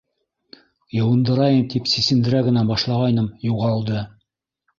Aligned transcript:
Йыуындырайым 0.99 1.67
тип, 1.73 1.89
сисендерә 1.91 2.41
генә 2.49 2.65
башлағайным- 2.73 3.29
юғалды! 3.51 4.01